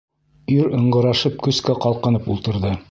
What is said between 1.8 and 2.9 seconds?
ҡалҡынып ултырҙы.